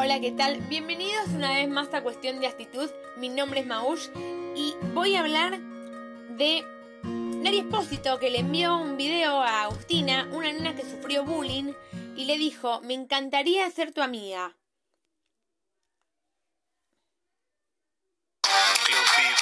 Hola, 0.00 0.20
¿qué 0.20 0.30
tal? 0.30 0.58
Bienvenidos 0.68 1.26
una 1.30 1.52
vez 1.54 1.68
más 1.68 1.92
a 1.92 2.02
Cuestión 2.02 2.38
de 2.38 2.46
Actitud. 2.46 2.88
Mi 3.16 3.28
nombre 3.28 3.58
es 3.58 3.66
Maush 3.66 4.06
y 4.54 4.72
voy 4.94 5.16
a 5.16 5.20
hablar 5.20 5.58
de 5.58 6.64
Nari 7.02 7.58
Espósito 7.58 8.16
que 8.20 8.30
le 8.30 8.38
envió 8.38 8.76
un 8.76 8.96
video 8.96 9.42
a 9.42 9.62
Agustina, 9.62 10.28
una 10.30 10.52
nena 10.52 10.76
que 10.76 10.82
sufrió 10.82 11.24
bullying, 11.24 11.72
y 12.14 12.26
le 12.26 12.38
dijo, 12.38 12.80
me 12.82 12.94
encantaría 12.94 13.68
ser 13.72 13.92
tu 13.92 14.00
amiga. 14.00 14.54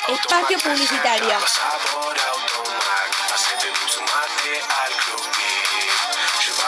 Espacio 0.08 0.58
publicitario. 0.58 1.36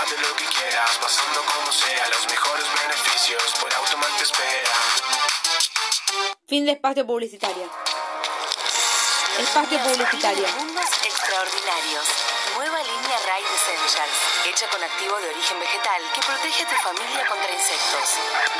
Lo 0.06 0.36
que 0.36 0.44
quieras, 0.44 0.96
pasando 1.02 1.42
como 1.42 1.72
sea, 1.72 2.08
los 2.08 2.30
mejores 2.30 2.64
beneficios 2.72 3.42
por 3.60 3.74
Automac 3.74 4.16
te 4.16 4.22
esperan. 4.22 4.76
Fin 6.46 6.64
de 6.66 6.72
espacio 6.72 7.04
publicitario. 7.04 7.68
Espacio 9.38 9.78
publicitario. 9.80 10.46
Mundos 10.56 10.90
extraordinarios. 11.02 12.06
Nueva 12.54 12.78
línea 12.82 13.18
Raid 13.26 13.44
Essentials, 13.44 14.18
hecha 14.46 14.68
con 14.68 14.82
activo 14.84 15.16
de 15.18 15.30
origen 15.30 15.58
vegetal 15.58 16.02
que 16.14 16.20
protege 16.20 16.62
a 16.62 16.68
tu 16.68 16.76
familia 16.76 17.26
contra 17.26 17.52
insectos. 17.52 18.08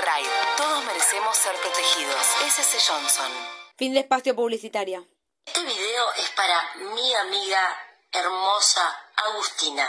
Raid, 0.04 0.28
todos 0.56 0.84
merecemos 0.84 1.36
ser 1.36 1.54
protegidos. 1.54 2.26
SC 2.50 2.90
Johnson. 2.90 3.32
Fin 3.76 3.94
de 3.94 4.00
espacio 4.00 4.34
publicitario. 4.34 5.06
Este 5.46 5.62
video 5.62 6.12
es 6.14 6.30
para 6.30 6.74
mi 6.94 7.14
amiga 7.14 7.62
hermosa 8.10 9.12
Agustina. 9.14 9.88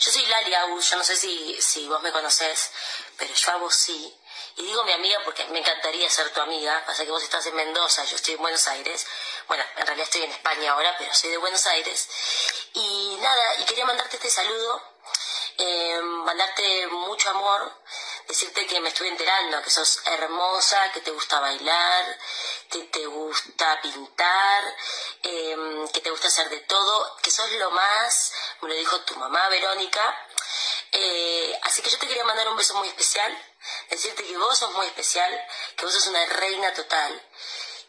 Yo 0.00 0.10
soy 0.10 0.24
Lali 0.24 0.54
Agus, 0.54 0.88
yo 0.88 0.96
no 0.96 1.04
sé 1.04 1.14
si, 1.14 1.60
si 1.60 1.86
vos 1.86 2.00
me 2.00 2.10
conocés, 2.10 2.70
pero 3.18 3.34
yo 3.34 3.50
a 3.50 3.56
vos 3.56 3.74
sí. 3.74 4.16
Y 4.56 4.62
digo 4.62 4.82
mi 4.84 4.92
amiga 4.92 5.18
porque 5.26 5.44
me 5.48 5.58
encantaría 5.58 6.08
ser 6.08 6.30
tu 6.32 6.40
amiga. 6.40 6.82
Pasa 6.86 7.04
que 7.04 7.10
vos 7.10 7.22
estás 7.22 7.44
en 7.44 7.54
Mendoza, 7.54 8.02
yo 8.04 8.16
estoy 8.16 8.34
en 8.34 8.40
Buenos 8.40 8.66
Aires. 8.68 9.06
Bueno, 9.46 9.62
en 9.76 9.86
realidad 9.86 10.06
estoy 10.06 10.22
en 10.22 10.30
España 10.30 10.72
ahora, 10.72 10.96
pero 10.98 11.12
soy 11.12 11.28
de 11.28 11.36
Buenos 11.36 11.66
Aires. 11.66 12.08
Y 12.72 13.18
nada, 13.20 13.56
y 13.60 13.64
quería 13.64 13.84
mandarte 13.84 14.16
este 14.16 14.30
saludo, 14.30 14.82
eh, 15.58 16.00
mandarte 16.00 16.86
mucho 16.86 17.28
amor, 17.28 17.70
decirte 18.30 18.64
que 18.64 18.80
me 18.80 18.90
estuve 18.90 19.08
enterando, 19.08 19.60
que 19.60 19.70
sos 19.70 20.02
hermosa, 20.06 20.92
que 20.92 21.00
te 21.00 21.10
gusta 21.10 21.40
bailar, 21.40 22.18
que 22.70 22.84
te 22.84 23.04
gusta 23.06 23.80
pintar, 23.82 24.76
em, 25.22 25.88
que 25.88 26.00
te 26.00 26.10
gusta 26.10 26.28
hacer 26.28 26.48
de 26.48 26.60
todo, 26.60 27.16
que 27.22 27.30
sos 27.32 27.50
lo 27.52 27.72
más, 27.72 28.32
me 28.60 28.68
lo 28.68 28.74
dijo 28.76 29.00
tu 29.00 29.16
mamá 29.16 29.48
Verónica. 29.48 30.04
Eh, 30.92 31.58
así 31.62 31.82
que 31.82 31.90
yo 31.90 31.98
te 31.98 32.06
quería 32.06 32.24
mandar 32.24 32.48
un 32.48 32.56
beso 32.56 32.74
muy 32.74 32.86
especial, 32.86 33.32
decirte 33.88 34.22
que 34.22 34.38
vos 34.38 34.56
sos 34.56 34.70
muy 34.74 34.86
especial, 34.86 35.32
que 35.76 35.84
vos 35.84 35.92
sos 35.92 36.06
una 36.06 36.24
reina 36.26 36.72
total, 36.72 37.12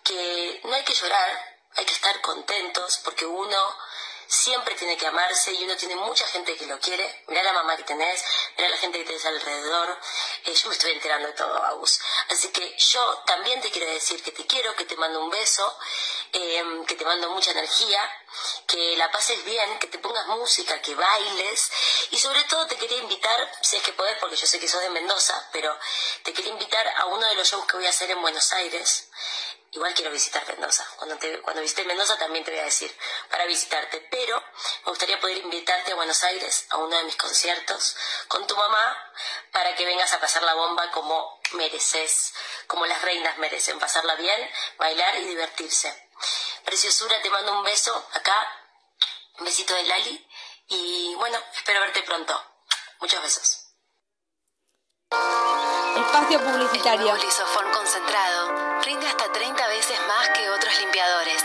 que 0.03 0.59
no 0.64 0.73
hay 0.73 0.83
que 0.83 0.95
llorar, 0.95 1.59
hay 1.76 1.86
que 1.86 1.94
estar 1.94 2.20
contentos 2.22 3.00
porque 3.03 3.28
uno 3.28 3.78
siempre 4.31 4.75
tiene 4.75 4.95
que 4.95 5.05
amarse 5.05 5.51
y 5.51 5.63
uno 5.65 5.75
tiene 5.75 5.95
mucha 5.97 6.25
gente 6.27 6.55
que 6.55 6.65
lo 6.65 6.79
quiere. 6.79 7.23
Mira 7.27 7.43
la 7.43 7.51
mamá 7.51 7.75
que 7.75 7.83
tenés, 7.83 8.23
mira 8.57 8.69
la 8.69 8.77
gente 8.77 8.97
que 8.99 9.03
tenés 9.03 9.25
alrededor. 9.25 9.99
Eh, 10.45 10.53
yo 10.53 10.69
me 10.69 10.73
estoy 10.73 10.91
enterando 10.91 11.27
de 11.27 11.33
todo, 11.33 11.61
Agus. 11.63 11.99
Así 12.29 12.47
que 12.47 12.77
yo 12.77 13.23
también 13.25 13.59
te 13.59 13.69
quiero 13.69 13.91
decir 13.91 14.23
que 14.23 14.31
te 14.31 14.47
quiero, 14.47 14.73
que 14.75 14.85
te 14.85 14.95
mando 14.95 15.21
un 15.21 15.29
beso, 15.29 15.77
em, 16.31 16.85
que 16.85 16.95
te 16.95 17.03
mando 17.03 17.29
mucha 17.31 17.52
energía, 17.52 18.02
que 18.67 18.95
la 18.95 19.11
pases 19.11 19.43
bien, 19.43 19.79
que 19.79 19.87
te 19.87 19.99
pongas 19.99 20.25
música, 20.27 20.81
que 20.81 20.95
bailes 20.95 21.69
y 22.11 22.17
sobre 22.17 22.45
todo 22.45 22.67
te 22.67 22.77
quería 22.77 22.99
invitar, 22.99 23.52
si 23.61 23.75
es 23.75 23.83
que 23.83 23.91
podés, 23.91 24.17
porque 24.19 24.37
yo 24.37 24.47
sé 24.47 24.61
que 24.61 24.69
sos 24.69 24.81
de 24.81 24.89
Mendoza, 24.91 25.49
pero 25.52 25.77
te 26.23 26.31
quería 26.31 26.52
invitar 26.52 26.87
a 26.87 27.05
uno 27.07 27.27
de 27.27 27.35
los 27.35 27.49
shows 27.49 27.65
que 27.65 27.75
voy 27.75 27.85
a 27.85 27.89
hacer 27.89 28.09
en 28.09 28.21
Buenos 28.21 28.53
Aires 28.53 29.09
igual 29.72 29.94
quiero 29.94 30.11
visitar 30.11 30.45
Mendoza. 30.47 30.86
Cuando, 30.97 31.17
te, 31.17 31.41
cuando 31.41 31.61
visite 31.61 31.83
Mendoza 31.86 32.17
también 32.17 32.44
te 32.44 32.52
voy 32.52 32.59
a 32.59 32.66
decir 32.66 32.95
para 33.30 33.45
visitarte. 33.45 34.08
Pero 34.11 34.42
me 34.86 34.89
gustaría 34.89 35.20
poder 35.20 35.37
invitarte 35.37 35.92
a 35.92 35.95
Buenos 35.95 36.23
Aires 36.23 36.65
a 36.70 36.77
uno 36.77 36.95
de 36.98 37.04
mis 37.05 37.15
conciertos 37.15 37.95
con 38.27 38.45
tu 38.48 38.55
mamá 38.55 38.98
para 39.52 39.76
que 39.76 39.86
vengas 39.86 40.11
a 40.14 40.20
pasar 40.20 40.43
la 40.43 40.54
bomba 40.54 40.92
como 40.92 41.39
mereces, 41.54 42.33
como 42.67 42.86
las 42.86 43.02
reinas 43.02 43.37
merecen, 43.37 43.80
pasarla 43.80 44.15
bien, 44.15 44.52
bailar 44.77 45.17
y 45.17 45.26
divertirse. 45.26 46.09
Preciosura, 46.65 47.21
te 47.21 47.30
mando 47.30 47.58
un 47.58 47.64
beso 47.64 48.09
acá, 48.14 48.36
un 49.39 49.45
besito 49.45 49.73
de 49.73 49.83
Lali 49.83 50.27
y 50.67 51.15
bueno, 51.15 51.38
espero 51.53 51.80
verte 51.82 52.03
pronto. 52.03 52.45
Muchos 52.99 53.21
besos. 53.21 53.61
Espacio 55.98 56.39
publicitario. 56.39 57.15
El 57.15 57.71
concentrado 57.71 58.80
rinde 58.82 59.11
30 59.41 59.67
veces 59.69 59.97
más 60.07 60.29
que 60.37 60.47
otros 60.52 60.71
limpiadores. 60.79 61.43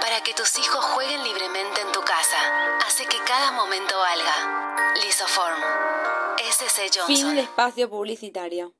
Para 0.00 0.22
que 0.22 0.32
tus 0.32 0.56
hijos 0.60 0.84
jueguen 0.84 1.24
libremente 1.24 1.80
en 1.80 1.90
tu 1.90 2.00
casa, 2.02 2.78
hace 2.86 3.04
que 3.06 3.16
cada 3.26 3.50
momento 3.50 3.98
valga. 3.98 4.94
Lisoform. 5.04 5.60
SC 6.38 6.82
Johnson. 6.82 7.06
Fin 7.08 7.34
de 7.34 7.40
espacio 7.40 7.90
publicitario. 7.90 8.76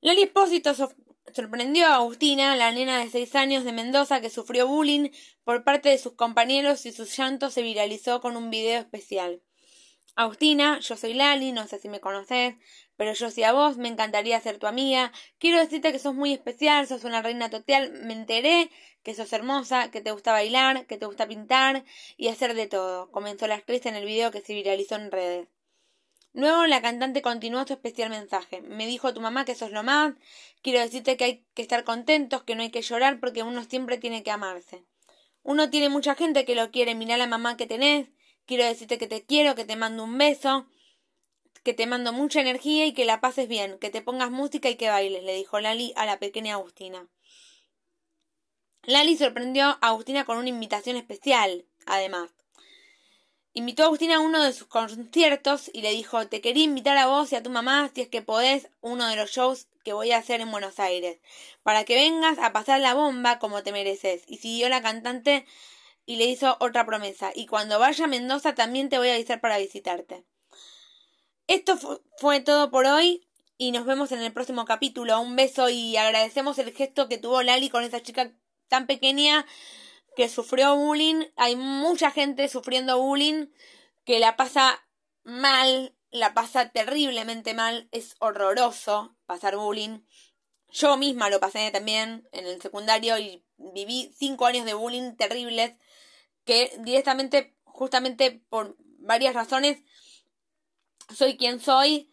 Lali 0.00 0.22
Espósito 0.22 0.74
sorprendió 1.32 1.86
a 1.86 1.94
Agustina, 1.94 2.56
la 2.56 2.72
nena 2.72 2.98
de 2.98 3.08
6 3.08 3.32
años 3.36 3.62
de 3.62 3.70
Mendoza 3.70 4.20
que 4.20 4.30
sufrió 4.30 4.66
bullying 4.66 5.10
por 5.44 5.62
parte 5.62 5.90
de 5.90 5.98
sus 5.98 6.14
compañeros 6.14 6.86
y 6.86 6.92
su 6.92 7.04
llanto 7.04 7.50
se 7.50 7.62
viralizó 7.62 8.20
con 8.20 8.36
un 8.36 8.50
video 8.50 8.80
especial. 8.80 9.44
Agustina, 10.16 10.80
yo 10.80 10.96
soy 10.96 11.14
Lali, 11.14 11.52
no 11.52 11.68
sé 11.68 11.78
si 11.78 11.88
me 11.88 12.00
conoces, 12.00 12.56
pero 12.98 13.12
yo 13.12 13.30
sí 13.30 13.44
a 13.44 13.52
vos, 13.52 13.76
me 13.76 13.86
encantaría 13.86 14.40
ser 14.40 14.58
tu 14.58 14.66
amiga. 14.66 15.12
Quiero 15.38 15.58
decirte 15.58 15.92
que 15.92 16.00
sos 16.00 16.16
muy 16.16 16.32
especial, 16.32 16.84
sos 16.88 17.04
una 17.04 17.22
reina 17.22 17.48
total. 17.48 17.92
Me 17.92 18.12
enteré 18.12 18.70
que 19.04 19.14
sos 19.14 19.32
hermosa, 19.32 19.92
que 19.92 20.00
te 20.00 20.10
gusta 20.10 20.32
bailar, 20.32 20.84
que 20.86 20.98
te 20.98 21.06
gusta 21.06 21.28
pintar 21.28 21.84
y 22.16 22.26
hacer 22.26 22.54
de 22.54 22.66
todo. 22.66 23.12
Comenzó 23.12 23.46
la 23.46 23.54
actriz 23.54 23.86
en 23.86 23.94
el 23.94 24.04
video 24.04 24.32
que 24.32 24.40
se 24.40 24.52
viralizó 24.52 24.96
en 24.96 25.12
redes. 25.12 25.48
Luego 26.32 26.66
la 26.66 26.82
cantante 26.82 27.22
continuó 27.22 27.64
su 27.68 27.74
especial 27.74 28.10
mensaje. 28.10 28.62
Me 28.62 28.88
dijo 28.88 29.14
tu 29.14 29.20
mamá 29.20 29.44
que 29.44 29.54
sos 29.54 29.70
lo 29.70 29.84
más. 29.84 30.14
Quiero 30.62 30.80
decirte 30.80 31.16
que 31.16 31.24
hay 31.24 31.46
que 31.54 31.62
estar 31.62 31.84
contentos, 31.84 32.42
que 32.42 32.56
no 32.56 32.62
hay 32.62 32.70
que 32.70 32.82
llorar 32.82 33.20
porque 33.20 33.44
uno 33.44 33.62
siempre 33.62 33.98
tiene 33.98 34.24
que 34.24 34.32
amarse. 34.32 34.82
Uno 35.44 35.70
tiene 35.70 35.88
mucha 35.88 36.16
gente 36.16 36.44
que 36.44 36.56
lo 36.56 36.72
quiere. 36.72 36.96
Mirá 36.96 37.16
la 37.16 37.28
mamá 37.28 37.56
que 37.56 37.68
tenés. 37.68 38.08
Quiero 38.44 38.64
decirte 38.64 38.98
que 38.98 39.06
te 39.06 39.24
quiero, 39.24 39.54
que 39.54 39.64
te 39.64 39.76
mando 39.76 40.02
un 40.02 40.18
beso 40.18 40.66
que 41.62 41.74
te 41.74 41.86
mando 41.86 42.12
mucha 42.12 42.40
energía 42.40 42.86
y 42.86 42.92
que 42.92 43.04
la 43.04 43.20
pases 43.20 43.48
bien, 43.48 43.78
que 43.78 43.90
te 43.90 44.02
pongas 44.02 44.30
música 44.30 44.68
y 44.70 44.76
que 44.76 44.88
bailes, 44.88 45.24
le 45.24 45.34
dijo 45.34 45.60
Lali 45.60 45.92
a 45.96 46.06
la 46.06 46.18
pequeña 46.18 46.54
Agustina. 46.54 47.08
Lali 48.82 49.16
sorprendió 49.16 49.66
a 49.66 49.78
Agustina 49.80 50.24
con 50.24 50.38
una 50.38 50.48
invitación 50.48 50.96
especial, 50.96 51.66
además. 51.86 52.30
Invitó 53.52 53.82
a 53.82 53.86
Agustina 53.86 54.16
a 54.16 54.20
uno 54.20 54.42
de 54.42 54.52
sus 54.52 54.68
conciertos 54.68 55.70
y 55.72 55.82
le 55.82 55.90
dijo 55.90 56.28
te 56.28 56.40
quería 56.40 56.64
invitar 56.64 56.96
a 56.96 57.06
vos 57.06 57.32
y 57.32 57.36
a 57.36 57.42
tu 57.42 57.50
mamá 57.50 57.90
si 57.94 58.02
es 58.02 58.08
que 58.08 58.22
podés 58.22 58.70
uno 58.80 59.08
de 59.08 59.16
los 59.16 59.30
shows 59.30 59.66
que 59.84 59.92
voy 59.92 60.12
a 60.12 60.18
hacer 60.18 60.40
en 60.40 60.50
Buenos 60.50 60.78
Aires, 60.78 61.18
para 61.62 61.84
que 61.84 61.96
vengas 61.96 62.38
a 62.38 62.52
pasar 62.52 62.80
la 62.80 62.94
bomba 62.94 63.38
como 63.38 63.62
te 63.62 63.72
mereces. 63.72 64.22
Y 64.26 64.36
siguió 64.36 64.68
la 64.68 64.82
cantante 64.82 65.44
y 66.06 66.16
le 66.16 66.26
hizo 66.26 66.56
otra 66.60 66.86
promesa. 66.86 67.32
Y 67.34 67.46
cuando 67.46 67.78
vaya 67.78 68.04
a 68.04 68.08
Mendoza 68.08 68.54
también 68.54 68.88
te 68.88 68.98
voy 68.98 69.08
a 69.08 69.14
avisar 69.14 69.40
para 69.40 69.58
visitarte. 69.58 70.24
Esto 71.48 71.78
fue 72.18 72.40
todo 72.40 72.70
por 72.70 72.84
hoy 72.84 73.26
y 73.56 73.72
nos 73.72 73.86
vemos 73.86 74.12
en 74.12 74.20
el 74.20 74.34
próximo 74.34 74.66
capítulo. 74.66 75.18
Un 75.18 75.34
beso 75.34 75.70
y 75.70 75.96
agradecemos 75.96 76.58
el 76.58 76.74
gesto 76.74 77.08
que 77.08 77.16
tuvo 77.16 77.42
Lali 77.42 77.70
con 77.70 77.82
esa 77.82 78.02
chica 78.02 78.30
tan 78.68 78.86
pequeña 78.86 79.46
que 80.14 80.28
sufrió 80.28 80.76
bullying. 80.76 81.24
Hay 81.36 81.56
mucha 81.56 82.10
gente 82.10 82.48
sufriendo 82.48 83.00
bullying 83.00 83.46
que 84.04 84.18
la 84.18 84.36
pasa 84.36 84.86
mal, 85.24 85.96
la 86.10 86.34
pasa 86.34 86.68
terriblemente 86.68 87.54
mal. 87.54 87.88
Es 87.92 88.16
horroroso 88.18 89.16
pasar 89.24 89.56
bullying. 89.56 90.00
Yo 90.70 90.98
misma 90.98 91.30
lo 91.30 91.40
pasé 91.40 91.70
también 91.70 92.28
en 92.32 92.46
el 92.46 92.60
secundario 92.60 93.18
y 93.18 93.42
viví 93.56 94.12
cinco 94.18 94.44
años 94.44 94.66
de 94.66 94.74
bullying 94.74 95.16
terribles 95.16 95.72
que 96.44 96.76
directamente, 96.80 97.56
justamente 97.64 98.42
por 98.50 98.76
varias 98.98 99.32
razones, 99.32 99.82
soy 101.14 101.36
quien 101.36 101.60
soy, 101.60 102.10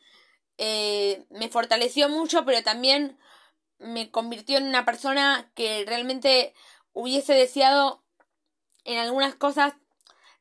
eh, 0.57 1.25
me 1.30 1.50
fortaleció 1.50 2.09
mucho, 2.09 2.45
pero 2.45 2.63
también 2.63 3.18
me 3.77 4.09
convirtió 4.12 4.57
en 4.57 4.68
una 4.68 4.86
persona 4.86 5.51
que 5.56 5.83
realmente 5.86 6.53
hubiese 6.94 7.33
deseado 7.33 8.03
en 8.86 9.00
algunas 9.00 9.36
cosas 9.36 9.74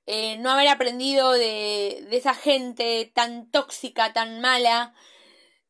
eh, 0.07 0.37
no 0.39 0.51
haber 0.51 0.69
aprendido 0.69 1.33
de, 1.33 2.07
esa 2.11 2.35
gente 2.35 3.11
tan 3.15 3.51
tóxica, 3.51 4.13
tan 4.13 4.41
mala. 4.41 4.95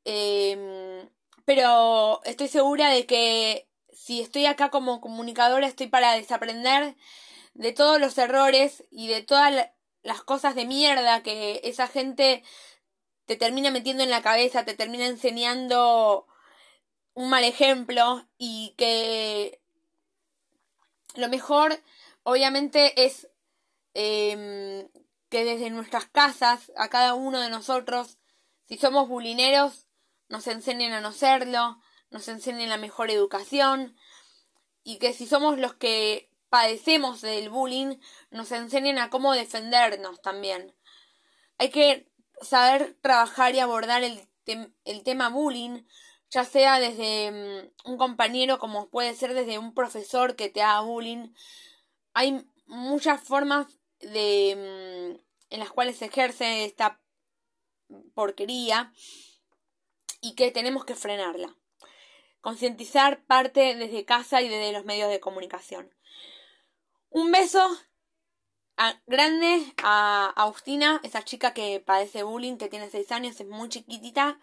Em, 0.05 1.09
pero 1.45 2.21
estoy 2.25 2.49
segura 2.49 2.91
de 2.91 3.07
que 3.07 3.69
si 3.93 4.21
estoy 4.21 4.47
acá 4.47 4.71
como 4.71 5.01
comunicadora 5.01 5.67
estoy 5.67 5.87
para 5.87 6.13
desaprender 6.15 6.97
de 7.55 7.73
todos 7.73 8.01
los 8.01 8.19
errores 8.19 8.85
y 8.91 9.09
de 9.09 9.23
todas 9.23 9.71
las 10.03 10.23
cosas 10.23 10.55
de 10.55 10.67
mierda 10.67 11.23
que 11.23 11.61
esa 11.65 11.87
gente 11.89 12.43
te 13.27 13.37
termina 13.37 13.71
metiendo 13.71 14.03
en 14.03 14.11
la 14.11 14.23
cabeza, 14.23 14.65
te 14.65 14.75
termina 14.75 15.07
enseñando 15.07 16.27
un 17.15 17.31
mal 17.31 17.45
ejemplo 17.45 18.27
y 18.39 18.75
que 18.77 19.61
lo 21.15 21.29
mejor 21.29 21.81
obviamente 22.23 23.05
es 23.05 23.29
em, 23.95 24.89
que 25.29 25.45
desde 25.45 25.71
nuestras 25.71 26.07
casas 26.07 26.73
a 26.77 26.89
cada 26.89 27.15
uno 27.15 27.41
de 27.41 27.51
nosotros, 27.51 28.19
si 28.69 28.77
somos 28.77 29.09
bulineros, 29.09 29.87
nos 30.29 30.47
enseñen 30.47 30.93
a 30.93 31.01
no 31.01 31.13
serlo, 31.13 31.81
nos 32.11 32.29
enseñen 32.29 32.69
la 32.69 32.77
mejor 32.77 33.11
educación 33.11 33.97
y 34.83 34.99
que 34.99 35.13
si 35.13 35.27
somos 35.27 35.59
los 35.59 35.75
que 35.75 36.31
padecemos 36.49 37.21
del 37.21 37.51
bullying, 37.51 37.99
nos 38.31 38.53
enseñen 38.53 38.99
a 38.99 39.11
cómo 39.11 39.33
defendernos 39.33 40.21
también. 40.23 40.75
Hay 41.59 41.71
que 41.71 42.09
saber 42.41 42.97
trabajar 43.01 43.55
y 43.55 43.61
abordar 43.61 44.03
el, 44.03 44.29
el 44.47 45.03
tema 45.03 45.29
bullying, 45.29 45.85
ya 46.31 46.45
sea 46.45 46.81
desde 46.81 47.31
mm, 47.31 47.91
un 47.91 47.99
compañero 47.99 48.59
como 48.59 48.89
puede 48.89 49.15
ser 49.15 49.35
desde 49.35 49.59
un 49.59 49.75
profesor 49.75 50.37
que 50.37 50.49
te 50.49 50.63
haga 50.63 50.81
bullying. 50.81 51.33
Hay 52.13 52.45
muchas 52.67 53.23
formas 53.23 53.67
de 54.01 55.17
mm, 55.17 55.25
en 55.51 55.61
las 55.61 55.71
cuales 55.71 55.97
se 55.97 56.07
ejerce 56.07 56.65
esta 56.65 57.01
porquería 58.15 58.93
y 60.21 60.35
que 60.35 60.51
tenemos 60.51 60.85
que 60.85 60.95
frenarla. 60.95 61.57
Concientizar 62.41 63.25
parte 63.25 63.75
desde 63.77 64.05
casa 64.05 64.43
y 64.43 64.49
desde 64.49 64.73
los 64.73 64.85
medios 64.85 65.11
de 65.11 65.21
comunicación. 65.21 65.95
Un 67.11 67.31
beso 67.31 67.69
grande 69.07 69.73
a 69.83 70.33
Agustina, 70.37 71.01
esa 71.05 71.25
chica 71.25 71.55
que 71.55 71.81
padece 71.81 72.23
bullying, 72.23 72.57
que 72.57 72.69
tiene 72.69 72.91
6 72.91 73.13
años, 73.13 73.41
es 73.41 73.47
muy 73.47 73.69
chiquitita. 73.69 74.41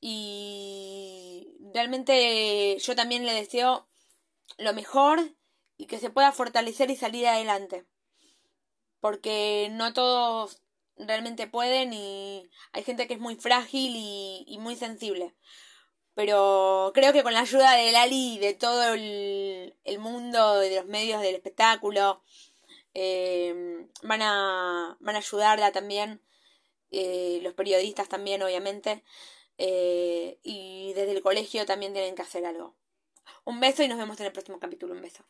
Y 0.00 1.48
realmente 1.72 2.76
yo 2.78 2.96
también 2.96 3.24
le 3.24 3.34
deseo 3.34 3.86
lo 4.58 4.74
mejor 4.74 5.20
y 5.76 5.86
que 5.86 5.98
se 5.98 6.10
pueda 6.10 6.32
fortalecer 6.32 6.90
y 6.90 6.96
salir 6.96 7.26
adelante. 7.26 7.84
Porque 9.00 9.68
no 9.72 9.92
todos 9.92 10.62
realmente 10.96 11.46
pueden 11.46 11.92
y 11.92 12.48
hay 12.72 12.84
gente 12.84 13.06
que 13.06 13.14
es 13.14 13.20
muy 13.20 13.36
frágil 13.36 13.92
y, 13.96 14.58
muy 14.60 14.76
sensible. 14.76 15.34
Pero 16.14 16.92
creo 16.94 17.12
que 17.12 17.22
con 17.22 17.32
la 17.32 17.40
ayuda 17.40 17.72
de 17.72 17.92
Lali 17.92 18.34
y 18.34 18.38
de 18.38 18.54
todo 18.54 18.94
el 18.94 19.98
mundo 19.98 20.58
de 20.58 20.76
los 20.76 20.86
medios 20.86 21.22
del 21.22 21.34
espectáculo, 21.34 22.22
eh, 22.94 23.86
van, 24.02 24.22
a, 24.22 24.96
van 25.00 25.14
a 25.14 25.18
ayudarla 25.18 25.72
también, 25.72 26.22
eh, 26.90 27.40
los 27.42 27.54
periodistas 27.54 28.08
también, 28.08 28.42
obviamente, 28.42 29.02
eh, 29.58 30.38
y 30.42 30.92
desde 30.94 31.12
el 31.12 31.22
colegio 31.22 31.66
también 31.66 31.92
tienen 31.92 32.14
que 32.14 32.22
hacer 32.22 32.44
algo. 32.44 32.74
Un 33.44 33.60
beso 33.60 33.82
y 33.82 33.88
nos 33.88 33.98
vemos 33.98 34.18
en 34.20 34.26
el 34.26 34.32
próximo 34.32 34.58
capítulo. 34.58 34.94
Un 34.94 35.02
beso. 35.02 35.24